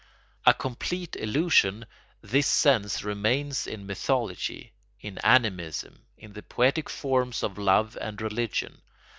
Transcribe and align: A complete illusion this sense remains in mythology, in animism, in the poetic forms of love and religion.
A 0.47 0.53
complete 0.55 1.15
illusion 1.15 1.85
this 2.23 2.47
sense 2.47 3.03
remains 3.03 3.67
in 3.67 3.85
mythology, 3.85 4.73
in 4.99 5.19
animism, 5.19 6.07
in 6.17 6.33
the 6.33 6.41
poetic 6.41 6.89
forms 6.89 7.43
of 7.43 7.59
love 7.59 7.95
and 8.01 8.19
religion. 8.19 8.81